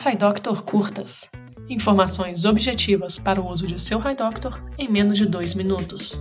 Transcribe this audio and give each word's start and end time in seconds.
Hi 0.00 0.14
Doctor 0.14 0.62
Curtas. 0.62 1.28
Informações 1.68 2.44
objetivas 2.44 3.18
para 3.18 3.40
o 3.40 3.50
uso 3.50 3.66
de 3.66 3.82
seu 3.82 3.98
Hi 3.98 4.14
Doctor 4.14 4.62
em 4.78 4.88
menos 4.88 5.18
de 5.18 5.26
dois 5.26 5.54
minutos. 5.54 6.20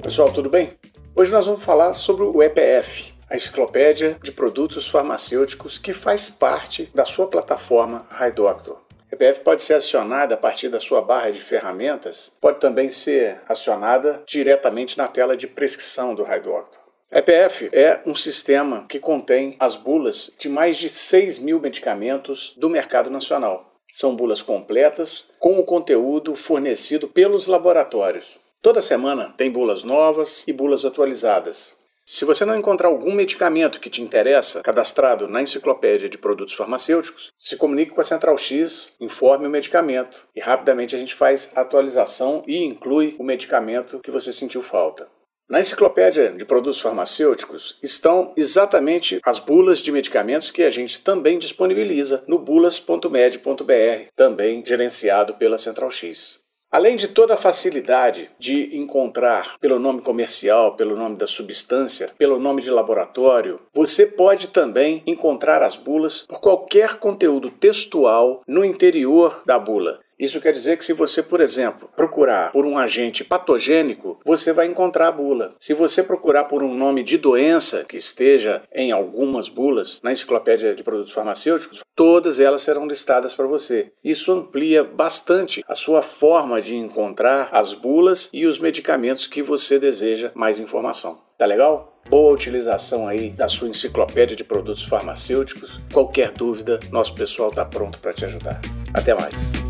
Pessoal, 0.00 0.32
tudo 0.32 0.48
bem? 0.48 0.70
Hoje 1.16 1.32
nós 1.32 1.44
vamos 1.44 1.64
falar 1.64 1.94
sobre 1.94 2.22
o 2.22 2.40
EPF, 2.40 3.12
a 3.28 3.34
Enciclopédia 3.34 4.16
de 4.22 4.30
Produtos 4.30 4.88
Farmacêuticos 4.88 5.76
que 5.76 5.92
faz 5.92 6.28
parte 6.28 6.88
da 6.94 7.04
sua 7.04 7.26
plataforma 7.26 8.06
Hi 8.12 8.30
Doctor. 8.30 8.80
EPF 9.10 9.40
pode 9.40 9.62
ser 9.62 9.74
acionada 9.74 10.34
a 10.34 10.38
partir 10.38 10.68
da 10.68 10.78
sua 10.78 11.02
barra 11.02 11.32
de 11.32 11.40
ferramentas, 11.40 12.32
pode 12.40 12.60
também 12.60 12.92
ser 12.92 13.40
acionada 13.48 14.22
diretamente 14.24 14.96
na 14.96 15.08
tela 15.08 15.36
de 15.36 15.48
prescrição 15.48 16.14
do 16.14 16.22
Hi 16.22 16.38
Doctor. 16.40 16.87
EPF 17.10 17.70
é 17.72 18.02
um 18.04 18.14
sistema 18.14 18.84
que 18.86 18.98
contém 18.98 19.56
as 19.58 19.76
bulas 19.76 20.30
de 20.38 20.46
mais 20.46 20.76
de 20.76 20.90
6 20.90 21.38
mil 21.38 21.58
medicamentos 21.58 22.52
do 22.54 22.68
mercado 22.68 23.08
nacional. 23.08 23.72
São 23.90 24.14
bulas 24.14 24.42
completas 24.42 25.30
com 25.38 25.58
o 25.58 25.64
conteúdo 25.64 26.36
fornecido 26.36 27.08
pelos 27.08 27.46
laboratórios. 27.46 28.38
Toda 28.60 28.82
semana 28.82 29.32
tem 29.38 29.50
bulas 29.50 29.82
novas 29.82 30.44
e 30.46 30.52
bulas 30.52 30.84
atualizadas. 30.84 31.72
Se 32.04 32.26
você 32.26 32.44
não 32.44 32.58
encontrar 32.58 32.88
algum 32.88 33.14
medicamento 33.14 33.80
que 33.80 33.88
te 33.88 34.02
interessa 34.02 34.62
cadastrado 34.62 35.26
na 35.26 35.40
enciclopédia 35.40 36.10
de 36.10 36.18
produtos 36.18 36.54
farmacêuticos, 36.54 37.32
se 37.38 37.56
comunique 37.56 37.92
com 37.92 38.02
a 38.02 38.04
Central 38.04 38.36
X, 38.36 38.92
informe 39.00 39.46
o 39.46 39.50
medicamento 39.50 40.26
e 40.36 40.40
rapidamente 40.40 40.94
a 40.94 40.98
gente 40.98 41.14
faz 41.14 41.52
a 41.56 41.62
atualização 41.62 42.42
e 42.46 42.62
inclui 42.62 43.16
o 43.18 43.24
medicamento 43.24 43.98
que 44.00 44.10
você 44.10 44.30
sentiu 44.30 44.62
falta. 44.62 45.08
Na 45.48 45.60
enciclopédia 45.60 46.30
de 46.30 46.44
produtos 46.44 46.78
farmacêuticos 46.78 47.78
estão 47.82 48.34
exatamente 48.36 49.18
as 49.24 49.38
bulas 49.38 49.78
de 49.78 49.90
medicamentos 49.90 50.50
que 50.50 50.62
a 50.62 50.68
gente 50.68 51.02
também 51.02 51.38
disponibiliza 51.38 52.22
no 52.28 52.38
bulas.med.br, 52.38 54.08
também 54.14 54.62
gerenciado 54.62 55.34
pela 55.36 55.56
Central 55.56 55.90
X. 55.90 56.38
Além 56.70 56.96
de 56.96 57.08
toda 57.08 57.32
a 57.32 57.38
facilidade 57.38 58.28
de 58.38 58.76
encontrar 58.76 59.56
pelo 59.58 59.78
nome 59.78 60.02
comercial, 60.02 60.76
pelo 60.76 60.94
nome 60.94 61.16
da 61.16 61.26
substância, 61.26 62.10
pelo 62.18 62.38
nome 62.38 62.60
de 62.60 62.70
laboratório, 62.70 63.58
você 63.72 64.04
pode 64.04 64.48
também 64.48 65.02
encontrar 65.06 65.62
as 65.62 65.76
bulas 65.76 66.26
por 66.28 66.40
qualquer 66.40 66.96
conteúdo 66.96 67.50
textual 67.50 68.42
no 68.46 68.62
interior 68.66 69.42
da 69.46 69.58
bula. 69.58 70.00
Isso 70.18 70.40
quer 70.40 70.52
dizer 70.52 70.76
que 70.76 70.84
se 70.84 70.92
você, 70.92 71.22
por 71.22 71.40
exemplo, 71.40 71.88
procurar 71.94 72.50
por 72.50 72.66
um 72.66 72.76
agente 72.76 73.22
patogênico, 73.22 74.07
você 74.24 74.52
vai 74.52 74.66
encontrar 74.66 75.08
a 75.08 75.12
bula. 75.12 75.54
Se 75.60 75.74
você 75.74 76.02
procurar 76.02 76.44
por 76.44 76.62
um 76.62 76.74
nome 76.74 77.02
de 77.02 77.18
doença 77.18 77.84
que 77.84 77.96
esteja 77.96 78.62
em 78.74 78.92
algumas 78.92 79.48
bulas 79.48 80.00
na 80.02 80.12
enciclopédia 80.12 80.74
de 80.74 80.82
produtos 80.82 81.12
farmacêuticos, 81.12 81.80
todas 81.96 82.40
elas 82.40 82.62
serão 82.62 82.86
listadas 82.86 83.34
para 83.34 83.46
você. 83.46 83.92
Isso 84.02 84.32
amplia 84.32 84.84
bastante 84.84 85.64
a 85.68 85.74
sua 85.74 86.02
forma 86.02 86.60
de 86.60 86.74
encontrar 86.74 87.48
as 87.52 87.74
bulas 87.74 88.28
e 88.32 88.46
os 88.46 88.58
medicamentos 88.58 89.26
que 89.26 89.42
você 89.42 89.78
deseja 89.78 90.30
mais 90.34 90.58
informação. 90.58 91.18
Tá 91.36 91.46
legal? 91.46 92.00
Boa 92.08 92.32
utilização 92.32 93.06
aí 93.06 93.30
da 93.30 93.46
sua 93.48 93.68
enciclopédia 93.68 94.34
de 94.34 94.42
produtos 94.42 94.82
farmacêuticos. 94.82 95.80
Qualquer 95.92 96.32
dúvida, 96.32 96.80
nosso 96.90 97.14
pessoal 97.14 97.50
está 97.50 97.64
pronto 97.64 98.00
para 98.00 98.12
te 98.12 98.24
ajudar. 98.24 98.60
Até 98.94 99.14
mais. 99.14 99.67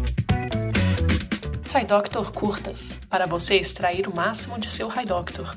Hi 1.75 1.85
Doctor 1.85 2.33
curtas, 2.33 2.99
para 3.11 3.27
você 3.27 3.57
extrair 3.57 4.09
o 4.09 4.17
máximo 4.17 4.59
de 4.59 4.71
seu 4.71 4.89
Hi 4.89 5.05
Doctor. 5.05 5.55